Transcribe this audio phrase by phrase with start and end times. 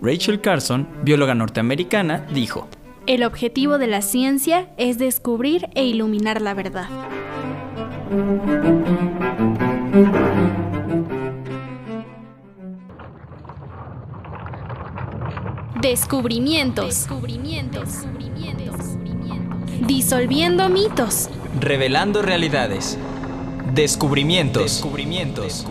[0.00, 2.66] Rachel Carson, bióloga norteamericana, dijo,
[3.06, 6.88] El objetivo de la ciencia es descubrir e iluminar la verdad.
[15.82, 17.06] Descubrimientos.
[19.86, 21.28] Disolviendo mitos.
[21.58, 22.98] Revelando realidades.
[23.74, 24.64] Descubrimientos.
[24.64, 25.64] Descubrimientos.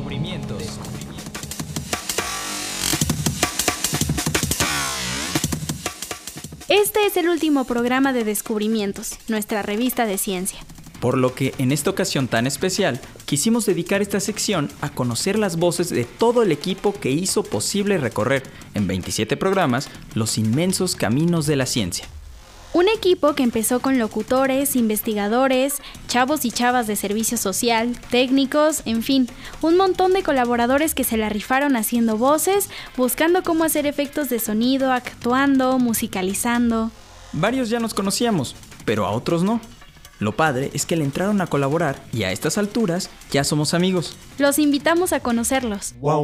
[6.68, 10.60] Este es el último programa de Descubrimientos, nuestra revista de ciencia.
[11.00, 15.58] Por lo que en esta ocasión tan especial, quisimos dedicar esta sección a conocer las
[15.58, 21.46] voces de todo el equipo que hizo posible recorrer, en 27 programas, los inmensos caminos
[21.46, 22.08] de la ciencia.
[22.74, 29.04] Un equipo que empezó con locutores, investigadores, chavos y chavas de servicio social, técnicos, en
[29.04, 29.28] fin,
[29.62, 34.40] un montón de colaboradores que se la rifaron haciendo voces, buscando cómo hacer efectos de
[34.40, 36.92] sonido, actuando, musicalizando.
[37.32, 39.62] Varios ya nos conocíamos, pero a otros no.
[40.20, 44.18] Lo padre es que le entraron a colaborar y a estas alturas ya somos amigos.
[44.40, 45.94] Los invitamos a conocerlos.
[46.04, 46.18] A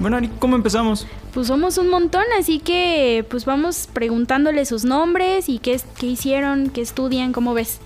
[0.00, 1.06] Bueno, ¿cómo empezamos?
[1.32, 6.06] Pues somos un montón, así que pues vamos preguntándole sus nombres y qué, es- qué
[6.06, 7.78] hicieron, qué estudian, ¿cómo ves?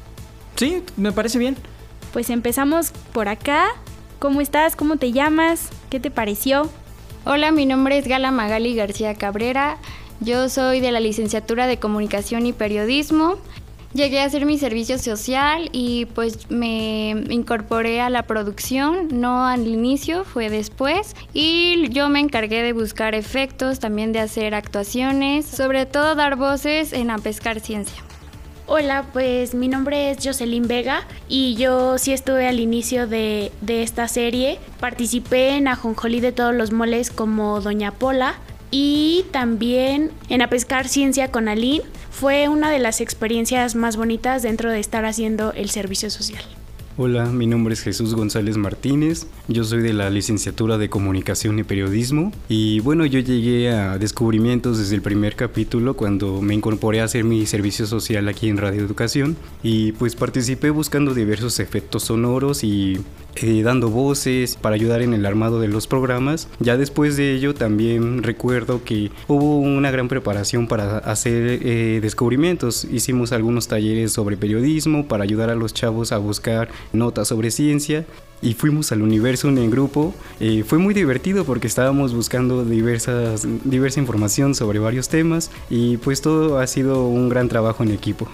[0.57, 1.57] Sí, me parece bien.
[2.13, 3.67] Pues empezamos por acá.
[4.19, 4.77] ¿Cómo estás?
[4.77, 5.69] ¿Cómo te llamas?
[5.91, 6.71] ¿Qué te pareció?
[7.27, 9.77] Hola, mi nombre es Gala Magali García Cabrera.
[10.21, 13.37] Yo soy de la licenciatura de Comunicación y Periodismo.
[13.95, 19.69] Llegué a hacer mi servicio social y pues me incorporé a la producción, no al
[19.69, 21.15] inicio, fue después.
[21.33, 26.93] Y yo me encargué de buscar efectos, también de hacer actuaciones, sobre todo dar voces
[26.93, 28.03] en A Pescar Ciencia.
[28.67, 33.85] Hola, pues mi nombre es Jocelyn Vega y yo sí estuve al inicio de, de
[33.85, 34.59] esta serie.
[34.81, 38.41] Participé en Ajonjolí de todos los moles como Doña Pola
[38.77, 41.85] y también en A Pescar Ciencia con Aline.
[42.11, 46.43] Fue una de las experiencias más bonitas dentro de estar haciendo el servicio social.
[46.97, 51.65] Hola, mi nombre es Jesús González Martínez, yo soy de la licenciatura de Comunicación y
[51.65, 57.05] Periodismo y bueno, yo llegué a descubrimientos desde el primer capítulo cuando me incorporé a
[57.05, 62.63] hacer mi servicio social aquí en Radio Educación y pues participé buscando diversos efectos sonoros
[62.63, 63.01] y
[63.37, 66.49] eh, dando voces para ayudar en el armado de los programas.
[66.61, 72.85] Ya después de ello también recuerdo que hubo una gran preparación para hacer eh, descubrimientos.
[72.85, 78.05] Hicimos algunos talleres sobre periodismo para ayudar a los chavos a buscar notas sobre ciencia
[78.45, 80.15] y fuimos al universo en grupo.
[80.39, 86.21] Eh, fue muy divertido porque estábamos buscando diversas, diversa información sobre varios temas y pues
[86.21, 88.29] todo ha sido un gran trabajo en equipo.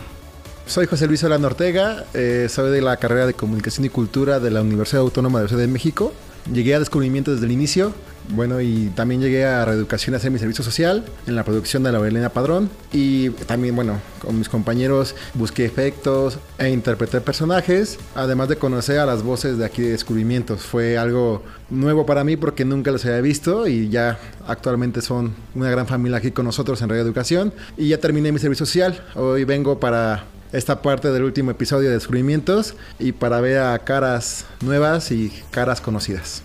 [0.70, 4.52] Soy José Luis Solano Ortega, eh, soy de la carrera de Comunicación y Cultura de
[4.52, 6.12] la Universidad Autónoma de la Ciudad de México.
[6.52, 7.92] Llegué a descubrimiento desde el inicio,
[8.28, 11.90] bueno, y también llegué a Reeducación a hacer mi servicio social en la producción de
[11.90, 12.70] la Elena Padrón.
[12.92, 19.06] Y también, bueno, con mis compañeros busqué efectos e interpreté personajes, además de conocer a
[19.06, 20.60] las voces de aquí de descubrimientos.
[20.60, 25.68] Fue algo nuevo para mí porque nunca los había visto y ya actualmente son una
[25.68, 27.52] gran familia aquí con nosotros en Radio Educación.
[27.76, 29.02] Y ya terminé mi servicio social.
[29.16, 34.46] Hoy vengo para esta parte del último episodio de Descubrimientos y para ver a caras
[34.62, 36.42] nuevas y caras conocidas.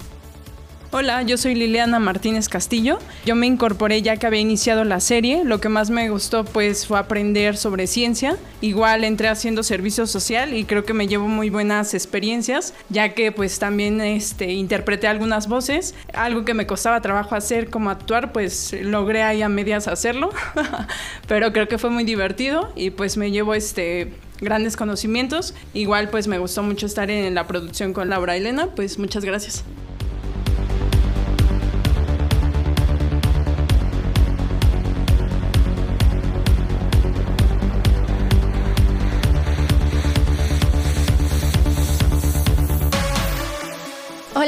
[0.98, 3.00] Hola, yo soy Liliana Martínez Castillo.
[3.26, 5.44] Yo me incorporé ya que había iniciado la serie.
[5.44, 8.38] Lo que más me gustó pues fue aprender sobre ciencia.
[8.62, 13.34] Igual entré haciendo servicio social y creo que me llevo muy buenas experiencias, ya que
[13.34, 15.96] pues también este, interpreté algunas voces.
[16.14, 20.30] Algo que me costaba trabajo hacer como actuar, pues logré ahí a medias hacerlo.
[21.28, 25.56] Pero creo que fue muy divertido y pues me llevo este grandes conocimientos.
[25.74, 29.66] Igual pues me gustó mucho estar en la producción con Laura Elena, pues muchas gracias.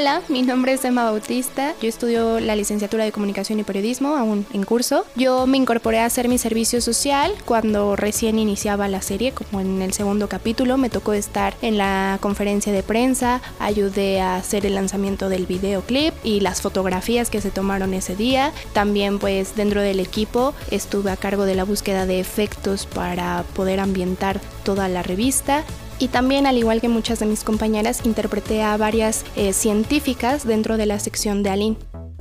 [0.00, 1.74] Hola, mi nombre es Emma Bautista.
[1.82, 5.04] Yo estudio la licenciatura de Comunicación y Periodismo, aún en curso.
[5.16, 9.82] Yo me incorporé a hacer mi servicio social cuando recién iniciaba la serie, como en
[9.82, 10.78] el segundo capítulo.
[10.78, 16.14] Me tocó estar en la conferencia de prensa, ayudé a hacer el lanzamiento del videoclip
[16.22, 18.52] y las fotografías que se tomaron ese día.
[18.74, 23.80] También pues dentro del equipo estuve a cargo de la búsqueda de efectos para poder
[23.80, 25.64] ambientar toda la revista
[25.98, 30.76] y también, al igual que muchas de mis compañeras, interpreté a varias eh, científicas dentro
[30.76, 31.76] de la sección de Aline.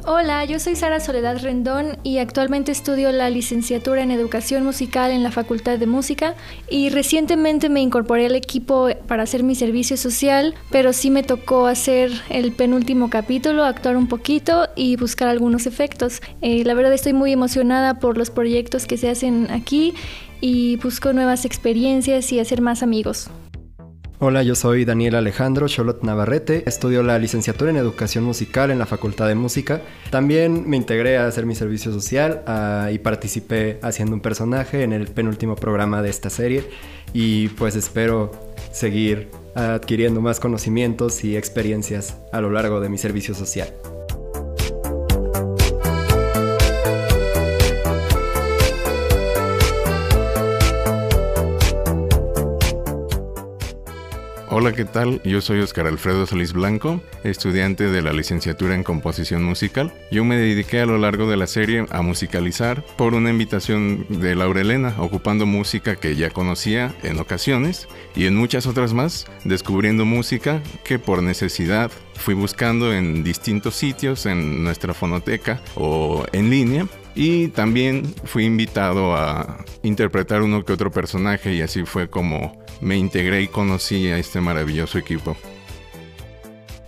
[0.09, 5.21] Hola, yo soy Sara Soledad Rendón y actualmente estudio la licenciatura en Educación Musical en
[5.21, 6.35] la Facultad de Música
[6.69, 11.68] y recientemente me incorporé al equipo para hacer mi servicio social, pero sí me tocó
[11.68, 16.21] hacer el penúltimo capítulo, actuar un poquito y buscar algunos efectos.
[16.41, 19.94] Eh, la verdad estoy muy emocionada por los proyectos que se hacen aquí
[20.39, 23.30] y busco nuevas experiencias y hacer más amigos.
[24.19, 28.87] Hola, yo soy Daniel Alejandro Cholot Navarrete, estudio la licenciatura en Educación Musical en la
[28.87, 29.83] Facultad de Música.
[30.09, 34.91] También me integré a hacer mi servicio social ah, y participé haciendo un personaje en
[34.91, 36.63] el penúltimo programa de esta serie
[37.13, 38.31] y pues espero
[38.71, 43.71] seguir adquiriendo más conocimientos y experiencias a lo largo de mi servicio social.
[54.67, 55.21] Hola, ¿qué tal?
[55.23, 59.93] Yo soy Oscar Alfredo Solís Blanco, estudiante de la licenciatura en composición musical.
[60.11, 64.35] Yo me dediqué a lo largo de la serie a musicalizar por una invitación de
[64.35, 70.03] Laura Elena, ocupando música que ya conocía en ocasiones y en muchas otras más, descubriendo
[70.03, 76.87] música que por necesidad fui buscando en distintos sitios en nuestra fonoteca o en línea
[77.17, 82.95] y también fui invitado a interpretar uno que otro personaje y así fue como me
[82.95, 85.35] integré y conocí a este maravilloso equipo.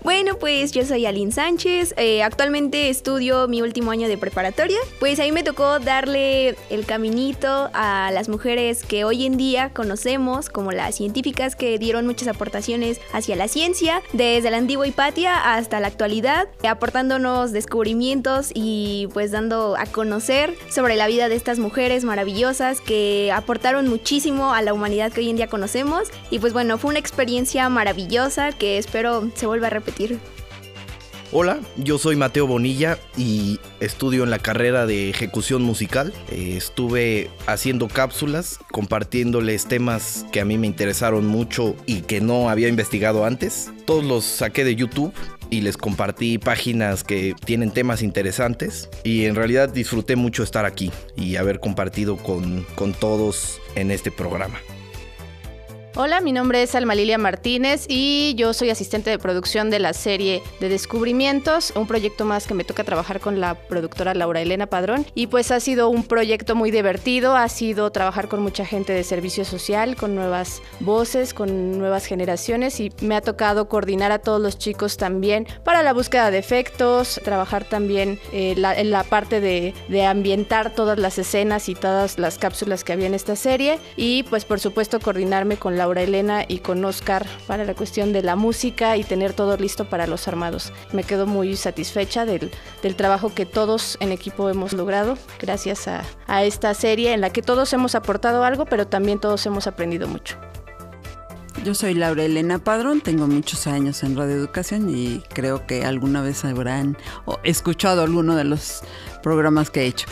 [0.02, 5.20] Bueno, pues yo soy Aline Sánchez, eh, actualmente estudio mi último año de preparatoria, pues
[5.20, 10.50] a mí me tocó darle el caminito a las mujeres que hoy en día conocemos
[10.50, 15.82] como las científicas que dieron muchas aportaciones hacia la ciencia, desde la antigua Hipatia hasta
[15.82, 22.06] la actualidad, aportándonos descubrimientos y pues dando a conocer sobre la vida de estas mujeres
[22.06, 26.08] maravillosas que aportaron muchísimo a la humanidad que hoy en día conocemos.
[26.30, 29.89] Y pues bueno, fue una experiencia maravillosa que espero se vuelva a repetir
[31.32, 36.12] Hola, yo soy Mateo Bonilla y estudio en la carrera de ejecución musical.
[36.32, 42.50] Eh, estuve haciendo cápsulas, compartiéndoles temas que a mí me interesaron mucho y que no
[42.50, 43.72] había investigado antes.
[43.86, 45.14] Todos los saqué de YouTube
[45.52, 50.92] y les compartí páginas que tienen temas interesantes y en realidad disfruté mucho estar aquí
[51.16, 54.60] y haber compartido con, con todos en este programa.
[55.96, 59.94] Hola, mi nombre es Alma Lilia Martínez y yo soy asistente de producción de la
[59.94, 64.68] serie de Descubrimientos, un proyecto más que me toca trabajar con la productora Laura Elena
[64.68, 65.06] Padrón.
[65.16, 69.04] Y pues ha sido un proyecto muy divertido, ha sido trabajar con mucha gente de
[69.04, 74.40] servicio social, con nuevas voces, con nuevas generaciones y me ha tocado coordinar a todos
[74.40, 79.74] los chicos también para la búsqueda de efectos, trabajar también eh, en la parte de,
[79.88, 84.22] de ambientar todas las escenas y todas las cápsulas que había en esta serie y
[84.24, 88.22] pues por supuesto coordinarme con la Laura Elena y con Oscar para la cuestión de
[88.22, 90.74] la música y tener todo listo para los armados.
[90.92, 92.52] Me quedo muy satisfecha del,
[92.98, 97.42] trabajo que todos en equipo hemos logrado gracias a, a esta serie en la que
[97.42, 100.38] todos hemos aportado algo, pero también todos hemos aprendido mucho.
[101.64, 106.22] Yo soy Laura Elena Padrón, tengo muchos años en Radio Educación y creo que alguna
[106.22, 106.98] vez habrán
[107.44, 108.82] escuchado alguno de los
[109.24, 110.08] programas que he hecho.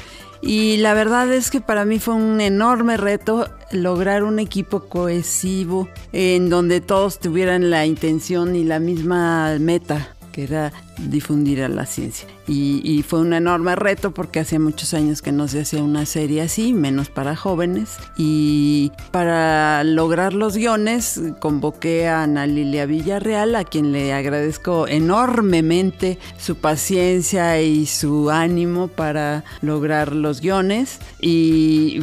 [0.48, 5.90] Y la verdad es que para mí fue un enorme reto lograr un equipo cohesivo
[6.14, 11.86] en donde todos tuvieran la intención y la misma meta, que era difundir a la
[11.86, 12.28] ciencia.
[12.50, 16.42] Y, fue un enorme reto porque hacía muchos años que no se hacía una serie
[16.42, 17.98] así, menos para jóvenes.
[18.18, 26.20] Y para lograr los guiones convoqué a Ana Lilia Villarreal, a quien le agradezco enormemente
[26.38, 31.00] su paciencia y su ánimo para lograr los guiones.
[31.20, 32.02] Y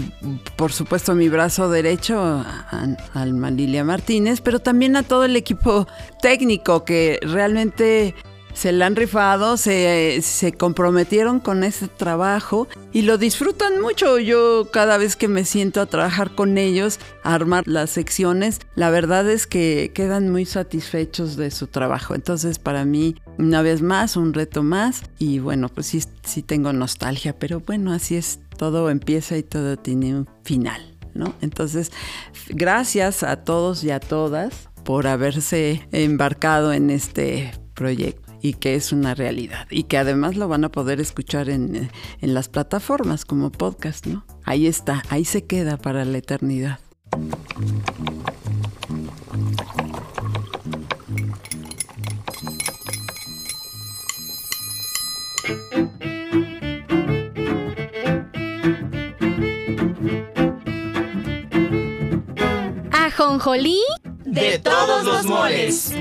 [0.56, 5.86] por supuesto mi brazo derecho, a Alma Lilia Martínez, pero también a todo el equipo
[6.20, 8.14] técnico que realmente
[8.54, 14.18] se la han rifado, se, se, comprometieron con ese trabajo y lo disfrutan mucho.
[14.18, 18.90] Yo cada vez que me siento a trabajar con ellos, a armar las secciones, la
[18.90, 22.14] verdad es que quedan muy satisfechos de su trabajo.
[22.14, 26.72] Entonces para mí, una vez más, un reto más y bueno, pues sí, sí tengo
[26.72, 30.80] nostalgia, pero bueno, así es, todo empieza y todo tiene un final.
[31.12, 31.32] ¿No?
[31.42, 31.92] Entonces,
[32.48, 38.92] gracias a todos y a todas por haberse embarcado en este proyecto y que es
[38.92, 43.50] una realidad y que además lo van a poder escuchar en, en las plataformas como
[43.50, 44.26] podcast, ¿no?
[44.44, 46.78] Ahí está, ahí se queda para la eternidad.
[62.92, 63.80] Ajonjolí
[64.26, 65.94] de todos los moles.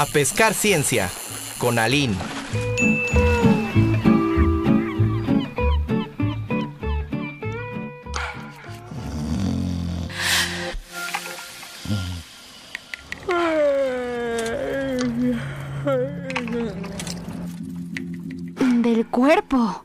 [0.00, 1.10] A pescar ciencia
[1.58, 2.16] con Aline.
[18.80, 19.84] Del cuerpo.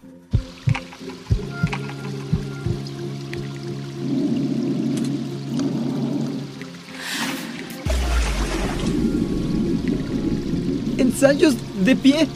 [11.15, 12.27] Ensayos de pie.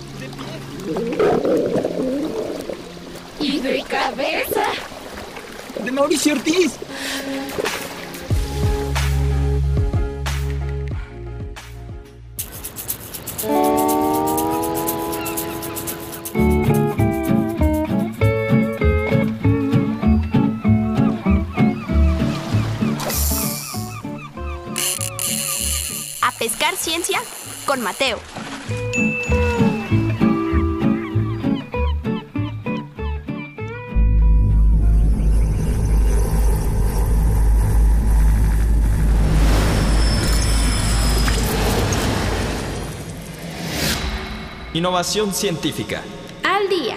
[3.41, 4.63] Y de cabeza.
[5.83, 6.77] De Mauricio Ortiz.
[26.21, 27.19] A pescar ciencia
[27.65, 28.19] con Mateo.
[44.79, 46.01] Innovación científica.
[46.41, 46.95] Al día.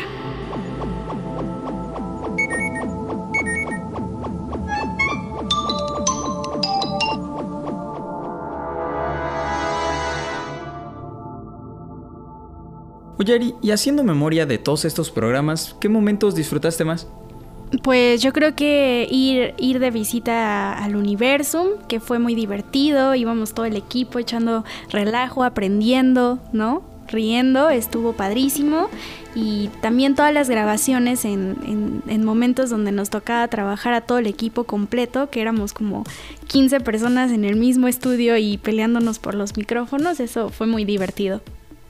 [13.18, 17.08] Oye, Ari, y haciendo memoria de todos estos programas, ¿qué momentos disfrutaste más?
[17.82, 23.54] Pues yo creo que ir, ir de visita al Universum, que fue muy divertido, íbamos
[23.54, 26.91] todo el equipo echando relajo, aprendiendo, ¿no?
[27.08, 28.88] Riendo, estuvo padrísimo.
[29.34, 34.18] Y también todas las grabaciones en, en, en momentos donde nos tocaba trabajar a todo
[34.18, 36.04] el equipo completo, que éramos como
[36.48, 41.40] 15 personas en el mismo estudio y peleándonos por los micrófonos, eso fue muy divertido.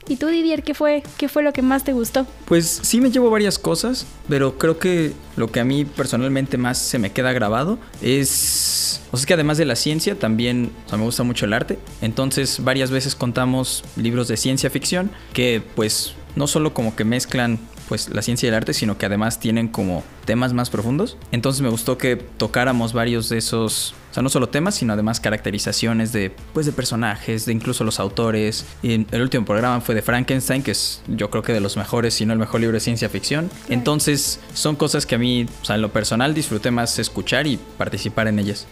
[0.07, 2.27] ¿Y tú, Didier, qué fue, qué fue lo que más te gustó?
[2.45, 6.77] Pues sí me llevo varias cosas, pero creo que lo que a mí personalmente más
[6.77, 9.01] se me queda grabado es...
[9.11, 11.79] O sea, es que además de la ciencia, también me gusta mucho el arte.
[12.01, 17.59] Entonces, varias veces contamos libros de ciencia ficción que pues no solo como que mezclan
[17.87, 21.17] pues la ciencia y el arte, sino que además tienen como temas más profundos.
[21.31, 25.19] Entonces me gustó que tocáramos varios de esos, o sea, no solo temas, sino además
[25.19, 28.65] caracterizaciones de pues de personajes, de incluso los autores.
[28.81, 32.13] Y el último programa fue de Frankenstein, que es yo creo que de los mejores,
[32.13, 33.49] si no el mejor libro de ciencia ficción.
[33.69, 37.57] Entonces son cosas que a mí, o sea, en lo personal disfruté más escuchar y
[37.77, 38.67] participar en ellas.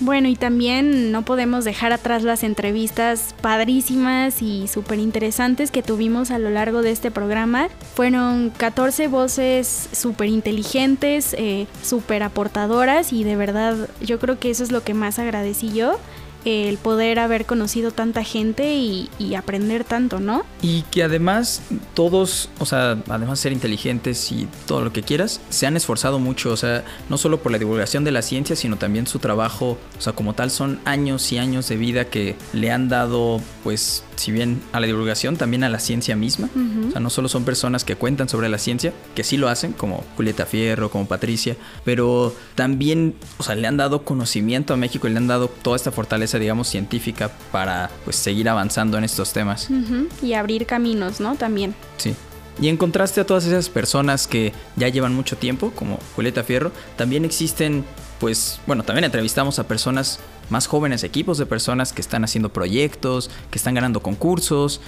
[0.00, 6.30] Bueno, y también no podemos dejar atrás las entrevistas padrísimas y súper interesantes que tuvimos
[6.30, 7.68] a lo largo de este programa.
[7.94, 14.64] Fueron 14 voces súper inteligentes, eh, súper aportadoras y de verdad yo creo que eso
[14.64, 15.98] es lo que más agradecí yo
[16.46, 20.44] el poder haber conocido tanta gente y, y, aprender tanto, ¿no?
[20.62, 21.62] Y que además
[21.94, 26.18] todos, o sea, además de ser inteligentes y todo lo que quieras, se han esforzado
[26.18, 29.78] mucho, o sea, no solo por la divulgación de la ciencia, sino también su trabajo,
[29.98, 34.04] o sea, como tal son años y años de vida que le han dado, pues,
[34.16, 36.48] si bien a la divulgación, también a la ciencia misma.
[36.54, 36.88] Uh -huh.
[36.88, 39.72] O sea, no solo son personas que cuentan sobre la ciencia, que sí lo hacen,
[39.72, 45.06] como Julieta Fierro, como Patricia, pero también, o sea, le han dado conocimiento a México
[45.06, 49.32] y le han dado toda esta fortaleza, digamos, científica para, pues, seguir avanzando en estos
[49.32, 49.68] temas.
[49.70, 50.08] Uh -huh.
[50.22, 51.34] Y abrir caminos, ¿no?
[51.36, 51.74] También.
[51.96, 52.14] Sí.
[52.60, 56.72] Y en contraste a todas esas personas que ya llevan mucho tiempo, como Julieta Fierro,
[56.96, 57.84] también existen,
[58.18, 63.30] pues, bueno, también entrevistamos a personas más jóvenes, equipos de personas que están haciendo proyectos,
[63.50, 64.80] que están ganando concursos.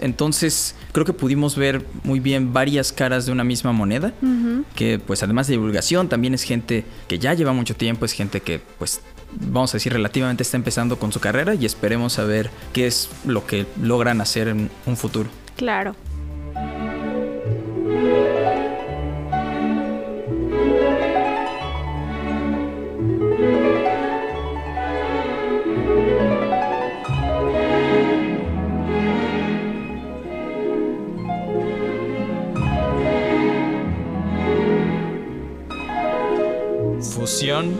[0.00, 4.64] Entonces, creo que pudimos ver muy bien varias caras de una misma moneda, uh -huh.
[4.74, 8.40] que pues además de divulgación, también es gente que ya lleva mucho tiempo, es gente
[8.40, 9.00] que pues
[9.40, 13.10] vamos a decir, relativamente está empezando con su carrera y esperemos a ver qué es
[13.26, 15.28] lo que logran hacer en un futuro.
[15.56, 15.94] Claro.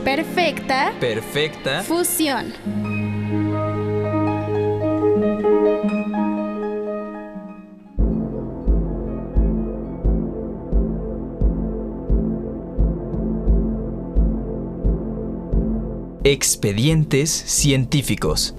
[0.04, 0.92] Perfecta.
[1.00, 1.82] Perfecta.
[1.84, 2.52] Fusión.
[16.24, 18.54] Expedientes científicos.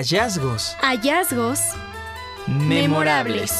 [0.00, 0.78] Hallazgos.
[0.80, 1.60] Hallazgos.
[2.46, 3.52] Memorables.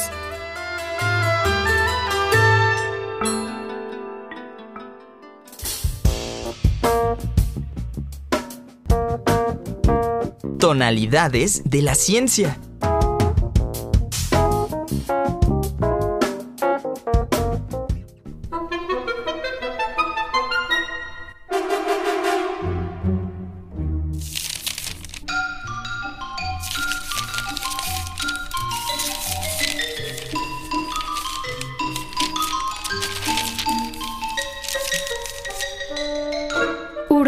[10.59, 12.57] Tonalidades de la ciencia.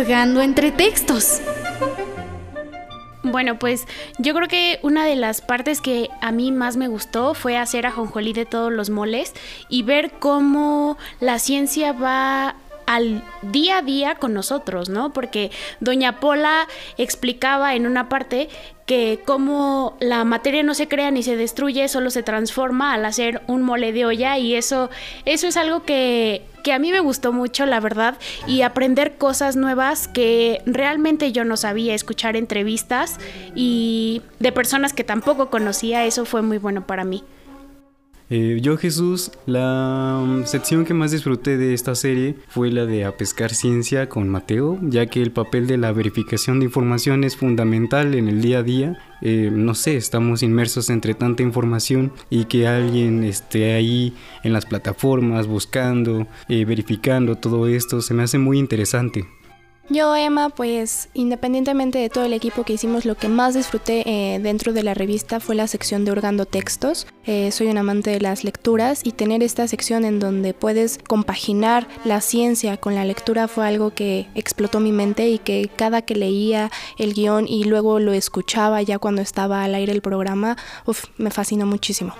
[0.02, 1.40] Entre textos.
[3.22, 3.86] Bueno, pues
[4.18, 7.86] yo creo que una de las partes que a mí más me gustó fue hacer
[7.86, 9.32] a Jonjolí de todos los moles
[9.68, 12.56] y ver cómo la ciencia va
[12.94, 15.12] al día a día con nosotros, ¿no?
[15.12, 16.68] Porque doña Pola
[16.98, 18.50] explicaba en una parte
[18.84, 23.40] que como la materia no se crea ni se destruye, solo se transforma al hacer
[23.46, 24.90] un mole de olla y eso,
[25.24, 29.56] eso es algo que, que a mí me gustó mucho, la verdad, y aprender cosas
[29.56, 33.18] nuevas que realmente yo no sabía, escuchar entrevistas
[33.54, 37.24] y de personas que tampoco conocía, eso fue muy bueno para mí.
[38.34, 43.04] Eh, yo Jesús, la um, sección que más disfruté de esta serie fue la de
[43.04, 47.36] A Pescar Ciencia con Mateo, ya que el papel de la verificación de información es
[47.36, 48.98] fundamental en el día a día.
[49.20, 54.64] Eh, no sé, estamos inmersos entre tanta información y que alguien esté ahí en las
[54.64, 59.26] plataformas buscando, eh, verificando todo esto, se me hace muy interesante.
[59.88, 64.38] Yo, Emma, pues independientemente de todo el equipo que hicimos, lo que más disfruté eh,
[64.38, 67.06] dentro de la revista fue la sección de Hurgando Textos.
[67.26, 71.88] Eh, soy un amante de las lecturas y tener esta sección en donde puedes compaginar
[72.04, 76.14] la ciencia con la lectura fue algo que explotó mi mente y que cada que
[76.14, 80.56] leía el guion y luego lo escuchaba ya cuando estaba al aire el programa,
[81.18, 82.14] me fascinó muchísimo.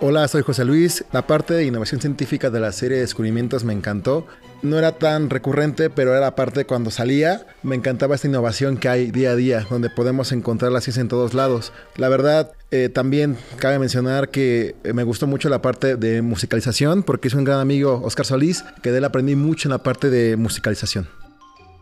[0.00, 1.04] Hola, soy José Luis.
[1.10, 4.28] La parte de innovación científica de la serie de descubrimientos me encantó.
[4.62, 7.44] No era tan recurrente, pero era parte cuando salía.
[7.64, 11.08] Me encantaba esta innovación que hay día a día, donde podemos encontrar la ciencia en
[11.08, 11.72] todos lados.
[11.96, 17.02] La verdad, eh, también cabe mencionar que eh, me gustó mucho la parte de musicalización,
[17.02, 20.10] porque es un gran amigo, Oscar Solís, que de él aprendí mucho en la parte
[20.10, 21.08] de musicalización.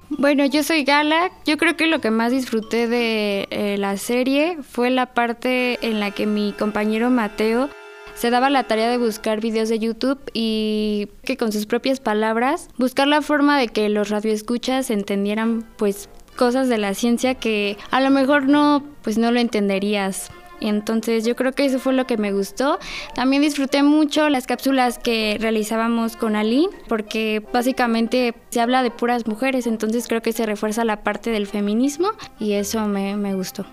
[0.08, 1.32] Bueno, yo soy Gala.
[1.44, 6.00] Yo creo que lo que más disfruté de eh, la serie fue la parte en
[6.00, 7.68] la que mi compañero Mateo
[8.14, 12.68] se daba la tarea de buscar videos de YouTube y que con sus propias palabras
[12.78, 18.00] buscar la forma de que los radioescuchas entendieran pues cosas de la ciencia que a
[18.00, 20.30] lo mejor no pues no lo entenderías.
[20.60, 22.78] Entonces yo creo que eso fue lo que me gustó.
[23.14, 29.26] También disfruté mucho las cápsulas que realizábamos con Aline, porque básicamente se habla de puras
[29.26, 33.66] mujeres, entonces creo que se refuerza la parte del feminismo y eso me, me gustó.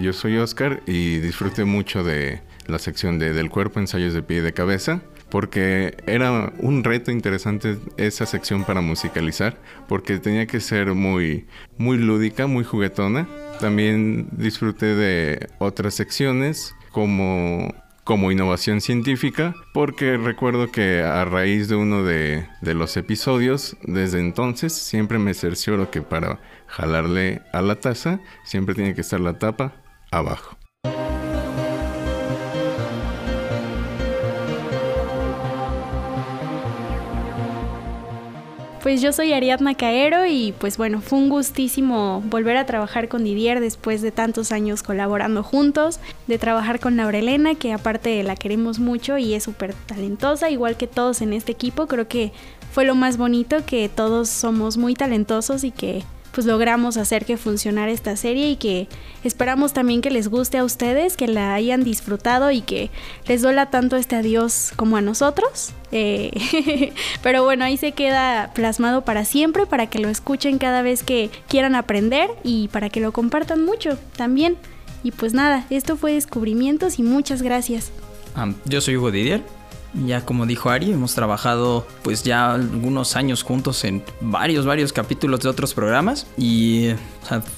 [0.00, 4.38] Yo soy Oscar y disfruté mucho de la sección de del cuerpo, ensayos de pie
[4.38, 10.60] y de cabeza, porque era un reto interesante esa sección para musicalizar, porque tenía que
[10.60, 13.28] ser muy, muy lúdica, muy juguetona.
[13.60, 17.72] También disfruté de otras secciones como
[18.04, 24.20] como innovación científica, porque recuerdo que a raíz de uno de, de, los episodios, desde
[24.20, 29.38] entonces siempre me cercioro que para jalarle a la taza, siempre tiene que estar la
[29.38, 29.83] tapa
[30.18, 30.56] abajo.
[38.84, 43.24] Pues yo soy Ariadna Caero y pues bueno, fue un gustísimo volver a trabajar con
[43.24, 48.80] Didier después de tantos años colaborando juntos, de trabajar con Laurelena, que aparte la queremos
[48.80, 52.32] mucho y es súper talentosa, igual que todos en este equipo, creo que
[52.72, 57.36] fue lo más bonito, que todos somos muy talentosos y que pues logramos hacer que
[57.36, 58.88] funcionara esta serie y que
[59.22, 62.90] esperamos también que les guste a ustedes, que la hayan disfrutado y que
[63.28, 65.72] les duela tanto este adiós como a nosotros.
[65.92, 66.92] Eh,
[67.22, 71.30] pero bueno, ahí se queda plasmado para siempre, para que lo escuchen cada vez que
[71.48, 74.56] quieran aprender y para que lo compartan mucho también.
[75.04, 77.92] Y pues nada, esto fue Descubrimientos y muchas gracias.
[78.64, 79.42] yo soy Hugo Didier
[79.94, 85.40] ya como dijo Ari, hemos trabajado pues ya algunos años juntos en varios, varios capítulos
[85.40, 86.90] de otros programas y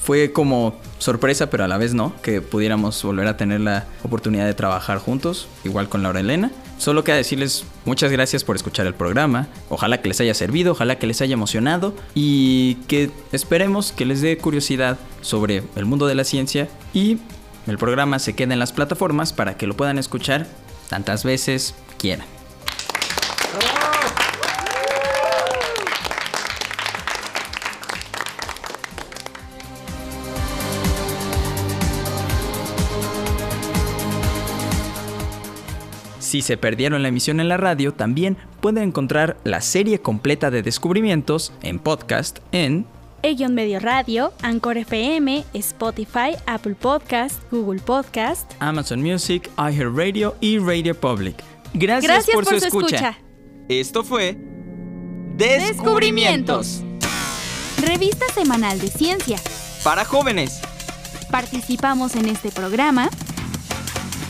[0.03, 4.46] fue como sorpresa, pero a la vez no, que pudiéramos volver a tener la oportunidad
[4.46, 6.51] de trabajar juntos, igual con Laura Elena.
[6.79, 10.99] Solo queda decirles muchas gracias por escuchar el programa, ojalá que les haya servido, ojalá
[10.99, 16.14] que les haya emocionado y que esperemos que les dé curiosidad sobre el mundo de
[16.14, 17.18] la ciencia y
[17.66, 20.46] el programa se quede en las plataformas para que lo puedan escuchar
[20.88, 22.26] tantas veces quieran.
[36.26, 40.62] Si se perdieron la emisión en la radio, también pueden encontrar la serie completa de
[40.62, 42.85] descubrimientos en podcast en
[43.22, 51.56] E-Medio Radio, Anchor FM, Spotify, Apple Podcast, Google Podcast, Amazon Music, iHeartRadio y Radio Public.
[51.74, 53.18] Gracias, por, su, escucha.
[53.68, 54.38] Esto fue
[55.37, 56.83] Descubrimientos.
[57.79, 59.38] Revista semanal de ciencia.
[59.85, 60.61] Para jóvenes.
[61.31, 63.11] Participamos en este programa.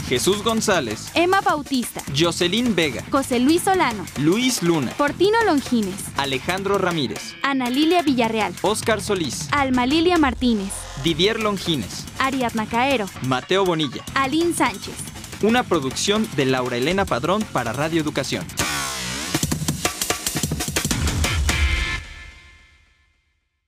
[0.09, 7.35] Jesús González, Emma Bautista, Jocelyn Vega, José Luis Solano, Luis Luna, Portino Longines, Alejandro Ramírez,
[7.43, 10.73] Ana Lilia Villarreal, Oscar Solís, Alma Lilia Martínez,
[11.03, 15.16] Didier Longines, Ariadna Caero, Mateo Bonilla, Aline Sánchez.
[15.43, 18.45] Una producción de Laura Elena Padrón para Radio Educación.